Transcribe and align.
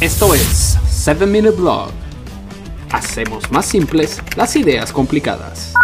Esto 0.00 0.32
es 0.32 0.78
7 0.86 1.26
Minute 1.26 1.56
Blog. 1.56 1.90
Hacemos 2.92 3.50
más 3.50 3.66
simples 3.66 4.22
las 4.36 4.54
ideas 4.54 4.92
complicadas. 4.92 5.74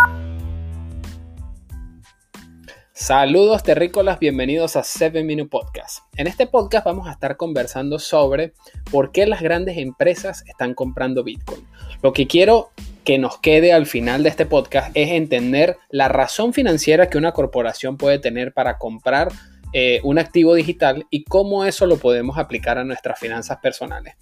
Saludos 2.93 3.65
terrícolas, 3.65 4.21
bienvenidos 4.21 4.77
a 4.77 4.85
7 4.85 5.25
Minute 5.25 5.49
Podcast. 5.49 6.05
En 6.17 6.29
este 6.29 6.47
podcast 6.47 6.87
vamos 6.87 7.09
a 7.09 7.11
estar 7.11 7.37
conversando 7.37 7.99
sobre 7.99 8.53
por 8.93 9.11
qué 9.11 9.27
las 9.27 9.43
grandes 9.43 9.79
empresas 9.79 10.45
están 10.47 10.75
comprando 10.75 11.25
Bitcoin. 11.25 11.67
Lo 12.01 12.13
que 12.13 12.29
quiero 12.29 12.71
que 13.03 13.19
nos 13.19 13.39
quede 13.39 13.73
al 13.73 13.87
final 13.87 14.23
de 14.23 14.29
este 14.29 14.47
podcast 14.47 14.93
es 14.95 15.11
entender 15.11 15.77
la 15.91 16.07
razón 16.07 16.53
financiera 16.53 17.11
que 17.11 17.19
una 17.19 17.33
corporación 17.33 17.97
puede 17.97 18.21
tener 18.21 18.53
para 18.53 18.79
comprar 18.79 19.33
eh, 19.77 20.01
un 20.05 20.21
activo 20.21 20.55
digital 20.55 21.05
y 21.11 21.25
cómo 21.25 21.65
eso 21.65 21.87
lo 21.87 21.97
podemos 21.97 22.39
aplicar 22.39 22.79
a 22.79 22.85
nuestras 22.85 23.19
finanzas 23.19 23.59
personales. 23.59 24.15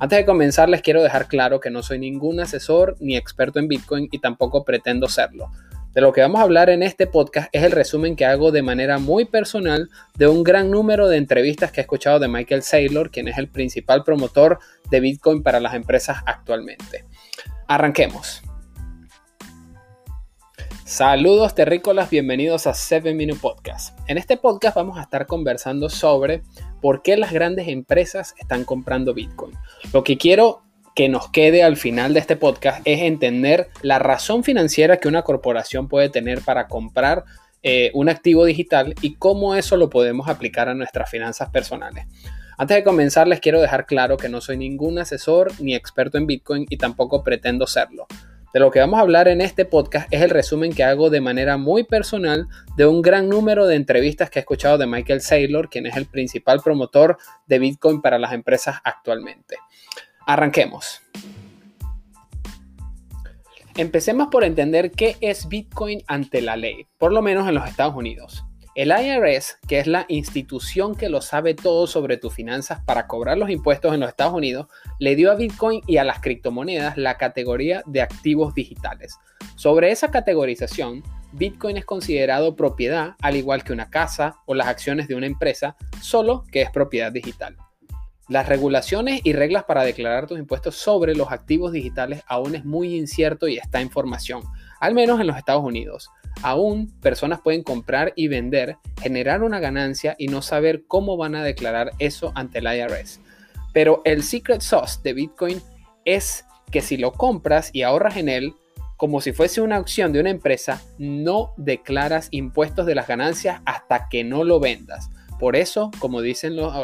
Antes 0.00 0.18
de 0.18 0.26
comenzar, 0.26 0.68
les 0.68 0.82
quiero 0.82 1.00
dejar 1.00 1.28
claro 1.28 1.60
que 1.60 1.70
no 1.70 1.84
soy 1.84 2.00
ningún 2.00 2.40
asesor 2.40 2.96
ni 2.98 3.16
experto 3.16 3.60
en 3.60 3.68
Bitcoin 3.68 4.08
y 4.10 4.18
tampoco 4.18 4.64
pretendo 4.64 5.08
serlo. 5.08 5.52
De 5.94 6.00
lo 6.00 6.12
que 6.12 6.22
vamos 6.22 6.40
a 6.40 6.42
hablar 6.42 6.70
en 6.70 6.82
este 6.82 7.06
podcast 7.06 7.48
es 7.52 7.62
el 7.62 7.70
resumen 7.70 8.16
que 8.16 8.26
hago 8.26 8.50
de 8.50 8.62
manera 8.62 8.98
muy 8.98 9.26
personal 9.26 9.88
de 10.16 10.26
un 10.26 10.42
gran 10.42 10.72
número 10.72 11.06
de 11.08 11.18
entrevistas 11.18 11.70
que 11.70 11.80
he 11.80 11.82
escuchado 11.82 12.18
de 12.18 12.26
Michael 12.26 12.64
Saylor, 12.64 13.12
quien 13.12 13.28
es 13.28 13.38
el 13.38 13.48
principal 13.48 14.02
promotor 14.02 14.58
de 14.90 14.98
Bitcoin 14.98 15.44
para 15.44 15.60
las 15.60 15.74
empresas 15.74 16.18
actualmente. 16.26 17.04
Arranquemos. 17.68 18.42
Saludos 20.86 21.56
terrícolas, 21.56 22.10
bienvenidos 22.10 22.68
a 22.68 22.72
7 22.72 23.12
Minute 23.12 23.40
Podcast. 23.40 23.98
En 24.06 24.18
este 24.18 24.36
podcast 24.36 24.76
vamos 24.76 24.96
a 24.98 25.02
estar 25.02 25.26
conversando 25.26 25.88
sobre 25.88 26.44
por 26.80 27.02
qué 27.02 27.16
las 27.16 27.32
grandes 27.32 27.66
empresas 27.66 28.36
están 28.38 28.62
comprando 28.62 29.12
Bitcoin. 29.12 29.52
Lo 29.92 30.04
que 30.04 30.16
quiero 30.16 30.62
que 30.94 31.08
nos 31.08 31.28
quede 31.30 31.64
al 31.64 31.76
final 31.76 32.14
de 32.14 32.20
este 32.20 32.36
podcast 32.36 32.82
es 32.84 33.00
entender 33.00 33.68
la 33.82 33.98
razón 33.98 34.44
financiera 34.44 34.98
que 34.98 35.08
una 35.08 35.22
corporación 35.22 35.88
puede 35.88 36.08
tener 36.08 36.40
para 36.42 36.68
comprar 36.68 37.24
eh, 37.64 37.90
un 37.92 38.08
activo 38.08 38.44
digital 38.44 38.94
y 39.02 39.16
cómo 39.16 39.56
eso 39.56 39.76
lo 39.76 39.90
podemos 39.90 40.28
aplicar 40.28 40.68
a 40.68 40.74
nuestras 40.74 41.10
finanzas 41.10 41.50
personales. 41.50 42.06
Antes 42.58 42.76
de 42.76 42.84
comenzar 42.84 43.26
les 43.26 43.40
quiero 43.40 43.60
dejar 43.60 43.86
claro 43.86 44.16
que 44.16 44.28
no 44.28 44.40
soy 44.40 44.56
ningún 44.56 45.00
asesor 45.00 45.50
ni 45.58 45.74
experto 45.74 46.16
en 46.16 46.28
Bitcoin 46.28 46.64
y 46.70 46.76
tampoco 46.76 47.24
pretendo 47.24 47.66
serlo. 47.66 48.06
De 48.56 48.60
lo 48.60 48.70
que 48.70 48.80
vamos 48.80 48.96
a 48.96 49.02
hablar 49.02 49.28
en 49.28 49.42
este 49.42 49.66
podcast 49.66 50.10
es 50.10 50.22
el 50.22 50.30
resumen 50.30 50.72
que 50.72 50.82
hago 50.82 51.10
de 51.10 51.20
manera 51.20 51.58
muy 51.58 51.84
personal 51.84 52.48
de 52.74 52.86
un 52.86 53.02
gran 53.02 53.28
número 53.28 53.66
de 53.66 53.76
entrevistas 53.76 54.30
que 54.30 54.38
he 54.38 54.40
escuchado 54.40 54.78
de 54.78 54.86
Michael 54.86 55.20
Saylor, 55.20 55.68
quien 55.68 55.84
es 55.84 55.94
el 55.94 56.06
principal 56.06 56.62
promotor 56.64 57.18
de 57.46 57.58
Bitcoin 57.58 58.00
para 58.00 58.18
las 58.18 58.32
empresas 58.32 58.76
actualmente. 58.82 59.58
Arranquemos. 60.26 61.02
Empecemos 63.76 64.28
por 64.28 64.42
entender 64.42 64.90
qué 64.90 65.18
es 65.20 65.48
Bitcoin 65.48 66.02
ante 66.06 66.40
la 66.40 66.56
ley, 66.56 66.86
por 66.96 67.12
lo 67.12 67.20
menos 67.20 67.46
en 67.46 67.56
los 67.56 67.68
Estados 67.68 67.94
Unidos. 67.94 68.45
El 68.76 68.90
IRS, 68.90 69.56
que 69.66 69.78
es 69.78 69.86
la 69.86 70.04
institución 70.06 70.94
que 70.94 71.08
lo 71.08 71.22
sabe 71.22 71.54
todo 71.54 71.86
sobre 71.86 72.18
tus 72.18 72.34
finanzas 72.34 72.80
para 72.84 73.06
cobrar 73.06 73.38
los 73.38 73.48
impuestos 73.48 73.94
en 73.94 74.00
los 74.00 74.10
Estados 74.10 74.34
Unidos, 74.34 74.66
le 74.98 75.16
dio 75.16 75.32
a 75.32 75.34
Bitcoin 75.34 75.80
y 75.86 75.96
a 75.96 76.04
las 76.04 76.20
criptomonedas 76.20 76.98
la 76.98 77.16
categoría 77.16 77.82
de 77.86 78.02
activos 78.02 78.52
digitales. 78.52 79.16
Sobre 79.54 79.92
esa 79.92 80.10
categorización, 80.10 81.02
Bitcoin 81.32 81.78
es 81.78 81.86
considerado 81.86 82.54
propiedad, 82.54 83.14
al 83.22 83.36
igual 83.36 83.64
que 83.64 83.72
una 83.72 83.88
casa 83.88 84.36
o 84.44 84.54
las 84.54 84.66
acciones 84.66 85.08
de 85.08 85.14
una 85.14 85.24
empresa, 85.24 85.74
solo 86.02 86.44
que 86.52 86.60
es 86.60 86.70
propiedad 86.70 87.10
digital. 87.10 87.56
Las 88.28 88.46
regulaciones 88.46 89.22
y 89.24 89.32
reglas 89.32 89.64
para 89.64 89.84
declarar 89.84 90.26
tus 90.26 90.38
impuestos 90.38 90.76
sobre 90.76 91.14
los 91.14 91.32
activos 91.32 91.72
digitales 91.72 92.24
aún 92.26 92.54
es 92.54 92.66
muy 92.66 92.94
incierto 92.94 93.48
y 93.48 93.56
está 93.56 93.80
en 93.80 93.88
formación, 93.88 94.42
al 94.80 94.94
menos 94.94 95.20
en 95.20 95.26
los 95.26 95.36
Estados 95.36 95.64
Unidos. 95.64 96.10
Aún 96.42 96.92
personas 97.00 97.40
pueden 97.40 97.62
comprar 97.62 98.12
y 98.14 98.28
vender, 98.28 98.76
generar 99.00 99.42
una 99.42 99.58
ganancia 99.58 100.14
y 100.18 100.28
no 100.28 100.42
saber 100.42 100.84
cómo 100.86 101.16
van 101.16 101.34
a 101.34 101.42
declarar 101.42 101.92
eso 101.98 102.32
ante 102.34 102.58
el 102.58 102.66
IRS. 102.66 103.20
Pero 103.72 104.02
el 104.04 104.22
secret 104.22 104.60
sauce 104.60 105.00
de 105.02 105.12
Bitcoin 105.12 105.62
es 106.04 106.44
que 106.70 106.82
si 106.82 106.96
lo 106.96 107.12
compras 107.12 107.70
y 107.72 107.82
ahorras 107.82 108.16
en 108.16 108.28
él, 108.28 108.54
como 108.96 109.20
si 109.20 109.32
fuese 109.32 109.60
una 109.60 109.78
opción 109.78 110.12
de 110.12 110.20
una 110.20 110.30
empresa, 110.30 110.82
no 110.98 111.52
declaras 111.56 112.28
impuestos 112.30 112.86
de 112.86 112.94
las 112.94 113.06
ganancias 113.06 113.60
hasta 113.66 114.08
que 114.08 114.24
no 114.24 114.44
lo 114.44 114.60
vendas. 114.60 115.10
Por 115.38 115.56
eso, 115.56 115.90
como 115.98 116.22
dicen 116.22 116.56
los, 116.56 116.74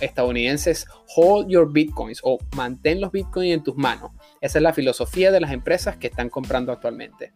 estadounidenses, 0.00 0.86
hold 1.16 1.48
your 1.48 1.72
bitcoins 1.72 2.20
o 2.22 2.38
mantén 2.54 3.00
los 3.00 3.12
bitcoins 3.12 3.54
en 3.54 3.62
tus 3.62 3.76
manos. 3.76 4.10
Esa 4.40 4.58
es 4.58 4.62
la 4.62 4.74
filosofía 4.74 5.32
de 5.32 5.40
las 5.40 5.52
empresas 5.52 5.96
que 5.96 6.08
están 6.08 6.28
comprando 6.28 6.72
actualmente. 6.72 7.32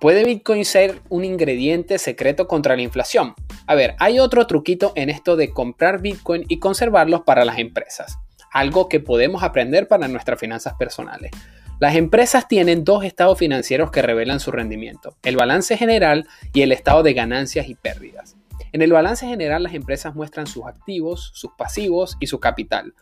¿Puede 0.00 0.24
Bitcoin 0.24 0.64
ser 0.64 1.02
un 1.08 1.24
ingrediente 1.24 1.98
secreto 1.98 2.46
contra 2.46 2.76
la 2.76 2.82
inflación? 2.82 3.34
A 3.66 3.74
ver, 3.74 3.96
hay 3.98 4.20
otro 4.20 4.46
truquito 4.46 4.92
en 4.94 5.10
esto 5.10 5.34
de 5.34 5.52
comprar 5.52 6.00
Bitcoin 6.00 6.44
y 6.46 6.60
conservarlos 6.60 7.22
para 7.22 7.44
las 7.44 7.58
empresas. 7.58 8.16
Algo 8.52 8.88
que 8.88 9.00
podemos 9.00 9.42
aprender 9.42 9.88
para 9.88 10.06
nuestras 10.06 10.38
finanzas 10.38 10.74
personales. 10.78 11.32
Las 11.80 11.96
empresas 11.96 12.46
tienen 12.46 12.84
dos 12.84 13.04
estados 13.04 13.38
financieros 13.38 13.90
que 13.90 14.02
revelan 14.02 14.38
su 14.38 14.52
rendimiento, 14.52 15.16
el 15.22 15.36
balance 15.36 15.76
general 15.76 16.28
y 16.52 16.62
el 16.62 16.70
estado 16.70 17.02
de 17.02 17.14
ganancias 17.14 17.68
y 17.68 17.74
pérdidas. 17.74 18.37
En 18.72 18.82
el 18.82 18.92
balance 18.92 19.26
general 19.26 19.62
las 19.62 19.74
empresas 19.74 20.14
muestran 20.14 20.46
sus 20.46 20.66
activos, 20.66 21.30
sus 21.34 21.52
pasivos 21.56 22.16
y 22.20 22.26
su 22.26 22.40
capital. 22.40 22.94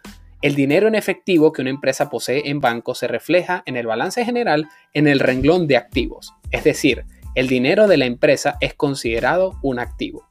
El 0.43 0.55
dinero 0.55 0.87
en 0.87 0.95
efectivo 0.95 1.53
que 1.53 1.63
una 1.63 1.71
empresa 1.71 2.11
posee 2.11 2.51
en 2.51 2.61
banco 2.61 2.95
se 2.95 3.09
refleja 3.09 3.63
en 3.67 3.77
el 3.77 3.87
balance 3.87 4.25
general 4.25 4.69
en 4.93 5.09
el 5.09 5.19
renglón 5.19 5.67
de 5.67 5.77
activos. 5.77 6.35
Es 6.51 6.63
decir, 6.63 7.05
el 7.35 7.49
dinero 7.49 7.89
de 7.89 7.97
la 7.97 8.07
empresa 8.07 8.57
es 8.61 8.75
considerado 8.75 9.59
un 9.63 9.79
activo. 9.79 10.29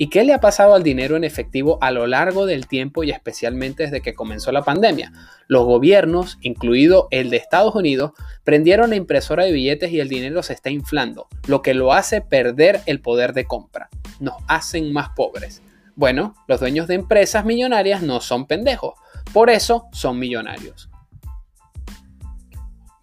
¿Y 0.00 0.10
qué 0.10 0.22
le 0.22 0.32
ha 0.32 0.40
pasado 0.40 0.74
al 0.74 0.84
dinero 0.84 1.16
en 1.16 1.24
efectivo 1.24 1.78
a 1.82 1.90
lo 1.90 2.06
largo 2.06 2.46
del 2.46 2.68
tiempo 2.68 3.02
y 3.02 3.10
especialmente 3.10 3.82
desde 3.82 4.00
que 4.00 4.14
comenzó 4.14 4.52
la 4.52 4.62
pandemia? 4.62 5.12
Los 5.48 5.64
gobiernos, 5.64 6.38
incluido 6.40 7.08
el 7.10 7.30
de 7.30 7.36
Estados 7.36 7.74
Unidos, 7.74 8.12
prendieron 8.44 8.90
la 8.90 8.96
impresora 8.96 9.44
de 9.44 9.52
billetes 9.52 9.90
y 9.90 9.98
el 9.98 10.08
dinero 10.08 10.44
se 10.44 10.52
está 10.52 10.70
inflando, 10.70 11.26
lo 11.48 11.62
que 11.62 11.74
lo 11.74 11.92
hace 11.92 12.20
perder 12.20 12.80
el 12.86 13.00
poder 13.00 13.32
de 13.32 13.44
compra. 13.44 13.88
Nos 14.20 14.36
hacen 14.46 14.92
más 14.92 15.10
pobres. 15.10 15.62
Bueno, 15.96 16.34
los 16.46 16.60
dueños 16.60 16.86
de 16.86 16.94
empresas 16.94 17.44
millonarias 17.44 18.00
no 18.00 18.20
son 18.20 18.46
pendejos, 18.46 18.94
por 19.32 19.50
eso 19.50 19.88
son 19.92 20.20
millonarios. 20.20 20.88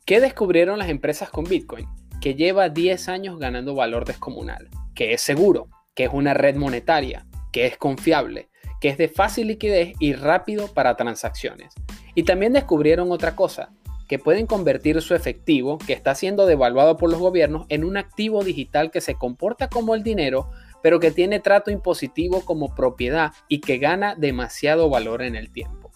¿Qué 0.05 0.21
descubrieron 0.21 0.79
las 0.79 0.87
empresas 0.87 1.29
con 1.29 1.43
Bitcoin? 1.43 1.87
que 2.25 2.33
lleva 2.33 2.69
10 2.69 3.07
años 3.09 3.37
ganando 3.37 3.75
valor 3.75 4.03
descomunal, 4.03 4.67
que 4.95 5.13
es 5.13 5.21
seguro, 5.21 5.67
que 5.95 6.03
es 6.03 6.09
una 6.13 6.33
red 6.33 6.55
monetaria, 6.55 7.25
que 7.51 7.65
es 7.65 7.77
confiable, 7.77 8.49
que 8.79 8.89
es 8.89 8.97
de 8.97 9.07
fácil 9.07 9.47
liquidez 9.47 9.93
y 9.99 10.13
rápido 10.13 10.67
para 10.73 10.95
transacciones. 10.95 11.73
Y 12.13 12.23
también 12.23 12.53
descubrieron 12.53 13.11
otra 13.11 13.35
cosa, 13.35 13.71
que 14.07 14.19
pueden 14.19 14.45
convertir 14.45 15.01
su 15.01 15.15
efectivo, 15.15 15.77
que 15.79 15.93
está 15.93 16.13
siendo 16.13 16.45
devaluado 16.45 16.97
por 16.97 17.09
los 17.09 17.19
gobiernos, 17.19 17.65
en 17.69 17.83
un 17.83 17.97
activo 17.97 18.43
digital 18.43 18.91
que 18.91 19.01
se 19.01 19.15
comporta 19.15 19.67
como 19.67 19.95
el 19.95 20.03
dinero, 20.03 20.49
pero 20.83 20.99
que 20.99 21.11
tiene 21.11 21.39
trato 21.39 21.71
impositivo 21.71 22.45
como 22.45 22.75
propiedad 22.75 23.31
y 23.47 23.61
que 23.61 23.77
gana 23.79 24.15
demasiado 24.15 24.89
valor 24.89 25.23
en 25.23 25.35
el 25.35 25.51
tiempo. 25.51 25.91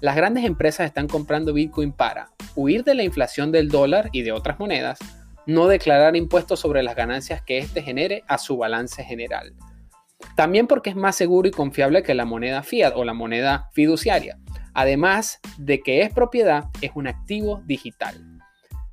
Las 0.00 0.16
grandes 0.16 0.44
empresas 0.44 0.86
están 0.86 1.08
comprando 1.08 1.52
Bitcoin 1.52 1.92
para 1.92 2.30
huir 2.54 2.84
de 2.84 2.94
la 2.94 3.02
inflación 3.02 3.52
del 3.52 3.68
dólar 3.68 4.08
y 4.12 4.22
de 4.22 4.32
otras 4.32 4.58
monedas, 4.58 4.98
no 5.50 5.66
declarar 5.66 6.16
impuestos 6.16 6.60
sobre 6.60 6.82
las 6.82 6.94
ganancias 6.94 7.42
que 7.42 7.58
éste 7.58 7.82
genere 7.82 8.22
a 8.28 8.38
su 8.38 8.56
balance 8.56 9.02
general. 9.04 9.54
También 10.36 10.66
porque 10.66 10.90
es 10.90 10.96
más 10.96 11.16
seguro 11.16 11.48
y 11.48 11.50
confiable 11.50 12.02
que 12.02 12.14
la 12.14 12.24
moneda 12.24 12.62
fiat 12.62 12.92
o 12.94 13.04
la 13.04 13.14
moneda 13.14 13.68
fiduciaria. 13.72 14.38
Además 14.74 15.40
de 15.58 15.80
que 15.80 16.02
es 16.02 16.12
propiedad, 16.12 16.66
es 16.80 16.92
un 16.94 17.08
activo 17.08 17.62
digital. 17.66 18.24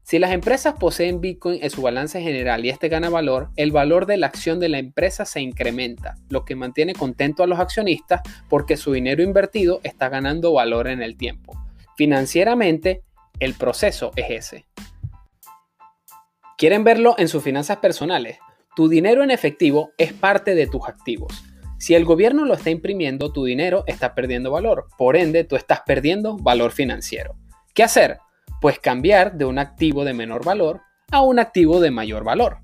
Si 0.02 0.20
las 0.20 0.32
empresas 0.32 0.76
poseen 0.80 1.20
Bitcoin 1.20 1.60
en 1.62 1.70
su 1.70 1.82
balance 1.82 2.22
general 2.22 2.66
y 2.66 2.70
este 2.70 2.88
gana 2.88 3.10
valor, 3.10 3.50
el 3.58 3.72
valor 3.72 4.06
de 4.06 4.18
la 4.18 4.28
acción 4.28 4.60
de 4.60 4.70
la 4.70 4.80
empresa 4.80 5.26
se 5.26 5.42
incrementa, 5.42 6.16
lo 6.30 6.46
que 6.46 6.56
mantiene 6.56 6.94
contento 6.94 7.44
a 7.44 7.48
los 7.48 7.60
accionistas 7.60 8.22
porque 8.50 8.78
su 8.78 8.94
dinero 8.94 9.22
invertido 9.22 9.82
está 9.84 10.08
ganando 10.08 10.54
valor 10.54 10.88
en 10.88 11.02
el 11.02 11.18
tiempo. 11.18 11.62
Financieramente, 11.98 13.04
el 13.40 13.54
proceso 13.54 14.12
es 14.16 14.30
ese. 14.30 14.66
¿Quieren 16.58 16.84
verlo 16.84 17.14
en 17.20 17.28
sus 17.28 17.44
finanzas 17.44 17.78
personales? 17.78 18.40
Tu 18.76 18.90
dinero 18.90 19.22
en 19.24 19.30
efectivo 19.30 19.92
es 20.00 20.12
parte 20.12 20.56
de 20.56 20.66
tus 20.66 20.88
activos. 20.88 21.44
Si 21.78 21.94
el 21.94 22.04
gobierno 22.04 22.46
lo 22.46 22.56
está 22.56 22.72
imprimiendo, 22.72 23.32
tu 23.32 23.46
dinero 23.46 23.84
está 23.86 24.16
perdiendo 24.16 24.50
valor. 24.50 24.88
Por 24.98 25.18
ende, 25.18 25.44
tú 25.44 25.56
estás 25.56 25.82
perdiendo 25.86 26.36
valor 26.36 26.72
financiero. 26.72 27.36
¿Qué 27.76 27.84
hacer? 27.84 28.18
Pues 28.60 28.80
cambiar 28.80 29.38
de 29.38 29.46
un 29.46 29.60
activo 29.60 30.04
de 30.04 30.16
menor 30.16 30.44
valor 30.44 30.82
a 31.12 31.22
un 31.22 31.38
activo 31.38 31.80
de 31.80 31.92
mayor 31.92 32.24
valor. 32.24 32.58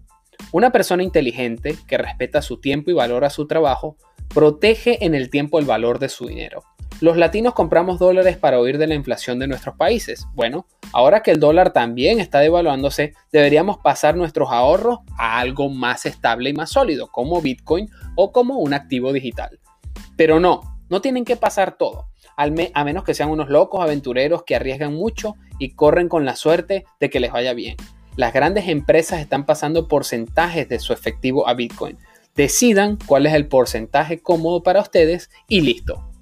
Una 0.52 0.72
persona 0.72 1.04
inteligente 1.04 1.76
que 1.88 2.00
respeta 2.00 2.42
su 2.42 2.60
tiempo 2.60 2.90
y 2.90 2.96
valora 2.96 3.30
su 3.30 3.46
trabajo 3.46 3.98
protege 4.34 5.06
en 5.06 5.14
el 5.14 5.30
tiempo 5.30 5.60
el 5.60 5.66
valor 5.66 6.00
de 6.00 6.10
su 6.10 6.26
dinero. 6.26 6.64
Los 7.02 7.18
latinos 7.18 7.54
compramos 7.54 8.00
dólares 8.00 8.38
para 8.38 8.62
huir 8.62 8.78
de 8.78 8.88
la 8.88 8.96
inflación 8.96 9.40
de 9.40 9.48
nuestros 9.48 9.76
países. 9.76 10.26
Bueno, 10.34 10.68
ahora 10.94 11.22
que 11.22 11.32
el 11.32 11.40
dólar 11.40 11.74
también 11.74 12.20
está 12.20 12.40
devaluándose, 12.40 13.14
deberíamos 13.32 13.78
pasar 13.78 14.16
nuestros 14.16 14.52
ahorros 14.52 15.00
a 15.18 15.40
algo 15.40 15.70
más 15.70 16.06
estable 16.06 16.52
y 16.52 16.54
más 16.54 16.70
sólido, 16.70 17.08
como 17.08 17.42
Bitcoin 17.42 17.90
o 18.16 18.32
como 18.32 18.58
un 18.58 18.74
activo 18.74 19.12
digital. 19.12 19.60
Pero 20.16 20.40
no, 20.40 20.62
no 20.90 21.02
tienen 21.02 21.26
que 21.26 21.36
pasar 21.36 21.78
todo, 21.78 22.08
a 22.38 22.84
menos 22.84 23.04
que 23.04 23.14
sean 23.14 23.30
unos 23.30 23.50
locos 23.50 23.82
aventureros 23.82 24.44
que 24.44 24.56
arriesgan 24.56 24.94
mucho 24.94 25.36
y 25.60 25.72
corren 25.72 26.08
con 26.08 26.26
la 26.26 26.36
suerte 26.36 26.86
de 27.00 27.10
que 27.10 27.20
les 27.20 27.32
vaya 27.32 27.54
bien. 27.54 27.76
Las 28.16 28.32
grandes 28.32 28.68
empresas 28.68 29.20
están 29.20 29.46
pasando 29.46 29.88
porcentajes 29.88 30.70
de 30.70 30.80
su 30.80 30.94
efectivo 30.94 31.48
a 31.48 31.54
Bitcoin. 31.56 31.98
Decidan 32.36 32.98
cuál 33.08 33.26
es 33.26 33.34
el 33.34 33.48
porcentaje 33.48 34.22
cómodo 34.22 34.64
para 34.64 34.82
ustedes 34.82 35.32
y 35.48 35.62
listo. 35.62 36.13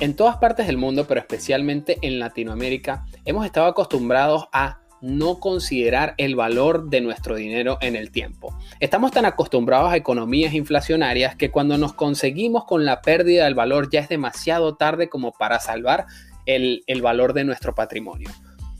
En 0.00 0.16
todas 0.16 0.38
partes 0.38 0.66
del 0.66 0.78
mundo, 0.78 1.06
pero 1.06 1.20
especialmente 1.20 1.98
en 2.00 2.18
Latinoamérica, 2.18 3.04
hemos 3.26 3.44
estado 3.44 3.66
acostumbrados 3.66 4.48
a 4.50 4.80
no 5.02 5.40
considerar 5.40 6.14
el 6.16 6.36
valor 6.36 6.88
de 6.88 7.02
nuestro 7.02 7.36
dinero 7.36 7.76
en 7.82 7.96
el 7.96 8.10
tiempo. 8.10 8.56
Estamos 8.80 9.12
tan 9.12 9.26
acostumbrados 9.26 9.92
a 9.92 9.98
economías 9.98 10.54
inflacionarias 10.54 11.36
que 11.36 11.50
cuando 11.50 11.76
nos 11.76 11.92
conseguimos 11.92 12.64
con 12.64 12.86
la 12.86 13.02
pérdida 13.02 13.44
del 13.44 13.54
valor 13.54 13.90
ya 13.90 14.00
es 14.00 14.08
demasiado 14.08 14.74
tarde 14.74 15.10
como 15.10 15.32
para 15.32 15.60
salvar 15.60 16.06
el, 16.46 16.82
valor 17.02 17.34
de 17.34 17.44
nuestro 17.44 17.74
patrimonio. 17.74 18.30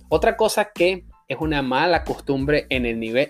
Otra 0.08 0.38
cosa 0.38 0.70
que 0.74 1.04
es 1.28 1.36
una 1.38 1.60
mala 1.60 2.02
costumbre 2.04 2.66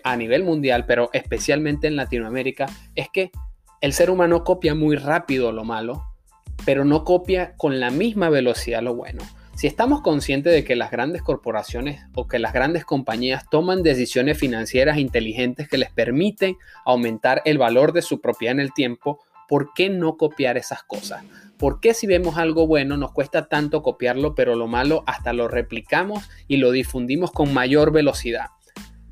a 0.05 0.17
nivel 0.17 0.45
mundial, 0.45 0.87
pero 0.87 1.11
especialmente 1.13 1.89
en 1.89 1.97
Latinoamérica, 1.97 2.67
es 2.95 3.09
que 3.13 3.33
el 3.81 3.93
ser 3.93 4.11
humano 4.11 4.45
copia 4.45 4.77
muy 4.77 4.95
rápido 4.95 5.51
lo 5.51 5.65
malo 5.65 6.10
pero 6.65 6.85
no 6.85 7.05
copia 7.05 7.55
con 7.57 7.81
la 7.81 7.91
misma 7.91 8.29
velocidad 8.29 8.83
lo 8.83 8.95
bueno. 8.95 9.23
Si 9.55 9.67
estamos 9.67 10.01
conscientes 10.01 10.55
de 10.55 10.65
que 10.65 10.75
las 10.75 10.91
grandes 10.91 11.23
corporaciones 11.23 12.01
o 12.15 12.27
que 12.27 12.39
las 12.39 12.55
grandes 12.55 12.87
compañías 12.87 13.45
toman 13.51 13.83
decisiones 13.83 14.39
financieras 14.39 14.97
inteligentes 14.97 15.69
que 15.69 15.77
les 15.77 15.91
permiten 15.91 16.57
aumentar 16.87 17.43
el 17.45 17.59
valor 17.59 17.93
de 17.93 18.01
su 18.01 18.23
propiedad 18.23 18.53
en 18.53 18.61
el 18.61 18.73
tiempo, 18.73 19.21
¿por 19.49 19.75
qué 19.75 19.91
no 19.91 20.17
copiar 20.17 20.57
esas 20.57 20.83
cosas? 20.83 21.25
¿Por 21.59 21.81
qué 21.81 21.93
si 21.93 22.07
vemos 22.07 22.39
algo 22.39 22.67
bueno 22.67 22.97
nos 22.97 23.13
cuesta 23.13 23.49
tanto 23.49 23.83
copiarlo, 23.83 24.35
pero 24.35 24.55
lo 24.55 24.67
malo 24.67 25.05
hasta 25.07 25.35
lo 25.35 25.47
replicamos 25.47 26.31
y 26.49 26.57
lo 26.57 26.71
difundimos 26.71 27.31
con 27.31 27.53
mayor 27.53 27.93
velocidad? 27.93 28.47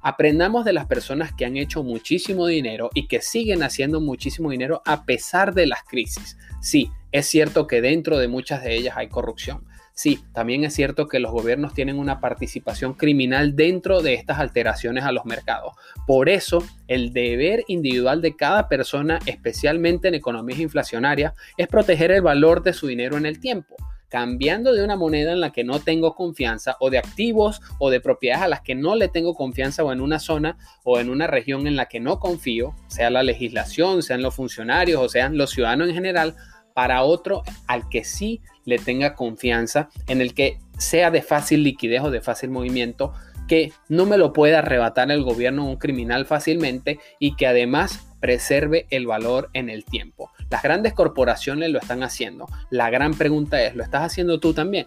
Aprendamos 0.01 0.65
de 0.65 0.73
las 0.73 0.87
personas 0.87 1.33
que 1.33 1.45
han 1.45 1.57
hecho 1.57 1.83
muchísimo 1.83 2.47
dinero 2.47 2.91
y 2.95 3.07
que 3.09 3.21
siguen 3.21 3.63
haciendo 3.63 4.01
muchísimo 4.01 4.51
dinero 4.51 4.83
a 4.85 5.05
pesar 5.05 5.55
de 5.55 5.67
las 5.67 5.83
crisis. 5.83 6.37
Sí, 6.61 6.91
es 7.13 7.27
cierto 7.27 7.67
que 7.67 7.81
dentro 7.81 8.19
de 8.19 8.29
muchas 8.29 8.63
de 8.63 8.75
ellas 8.75 8.97
hay 8.97 9.09
corrupción. 9.09 9.65
Sí, 9.93 10.21
también 10.33 10.63
es 10.63 10.75
cierto 10.75 11.09
que 11.09 11.19
los 11.19 11.33
gobiernos 11.33 11.75
tienen 11.75 11.99
una 11.99 12.21
participación 12.21 12.95
criminal 12.95 13.57
dentro 13.57 14.01
de 14.01 14.15
estas 14.15 14.39
alteraciones 14.39 15.03
a 15.03 15.11
los 15.11 15.25
mercados. 15.25 15.73
Por 16.07 16.29
eso, 16.29 16.63
el 16.87 17.13
deber 17.13 17.65
individual 17.67 18.23
de 18.23 18.37
cada 18.37 18.69
persona, 18.69 19.19
especialmente 19.27 20.07
en 20.07 20.15
economías 20.15 20.61
inflacionarias, 20.61 21.33
es 21.57 21.67
proteger 21.67 22.13
el 22.13 22.23
valor 22.23 22.63
de 22.63 22.75
su 22.75 22.87
dinero 22.87 23.17
en 23.17 23.27
el 23.27 23.41
tiempo 23.41 23.77
cambiando 24.09 24.73
de 24.73 24.83
una 24.83 24.97
moneda 24.97 25.33
en 25.33 25.41
la 25.41 25.53
que 25.53 25.65
no 25.65 25.81
tengo 25.81 26.15
confianza 26.15 26.77
o 26.81 26.91
de 26.91 26.99
activos 26.99 27.61
o 27.79 27.91
de 27.91 28.01
propiedades 28.01 28.45
a 28.45 28.49
las 28.49 28.61
que 28.63 28.75
no 28.75 28.97
le 28.97 29.09
tengo 29.09 29.35
confianza 29.35 29.85
o 29.85 29.93
en 29.93 30.01
una 30.01 30.19
zona 30.19 30.57
o 30.85 30.99
en 30.99 31.11
una 31.11 31.27
región 31.27 31.67
en 31.67 31.77
la 31.77 31.87
que 31.87 32.01
no 32.01 32.19
confío, 32.19 32.75
sea 32.89 33.11
la 33.11 33.23
legislación, 33.23 34.03
sean 34.03 34.23
los 34.23 34.35
funcionarios 34.35 35.03
o 35.03 35.09
sean 35.09 35.37
los 35.37 35.51
ciudadanos 35.51 35.89
en 35.89 35.95
general, 35.95 36.35
para 36.75 37.03
otro 37.03 37.43
al 37.67 37.89
que 37.89 38.05
sí 38.05 38.41
le 38.65 38.79
tenga 38.79 39.17
confianza, 39.17 39.89
en 40.07 40.21
el 40.21 40.33
que 40.33 40.61
sea 40.79 41.11
de 41.11 41.23
fácil 41.23 41.65
liquidez 41.65 42.03
o 42.03 42.11
de 42.13 42.21
fácil 42.21 42.51
movimiento, 42.51 43.13
que 43.49 43.73
no 43.89 44.07
me 44.07 44.17
lo 44.17 44.33
pueda 44.33 44.61
arrebatar 44.61 45.11
el 45.11 45.25
gobierno 45.25 45.67
o 45.67 45.71
un 45.71 45.77
criminal 45.79 46.25
fácilmente 46.25 47.01
y 47.19 47.35
que 47.35 47.49
además 47.49 48.07
preserve 48.21 48.87
el 48.91 49.07
valor 49.07 49.51
en 49.55 49.71
el 49.71 49.85
tiempo. 49.85 50.31
Las 50.51 50.63
grandes 50.63 50.95
corporaciones 50.95 51.71
lo 51.71 51.79
están 51.79 52.03
haciendo. 52.03 52.47
La 52.71 52.91
gran 52.91 53.15
pregunta 53.15 53.63
es, 53.63 53.75
¿lo 53.75 53.83
estás 53.83 54.03
haciendo 54.03 54.41
tú 54.41 54.55
también? 54.55 54.87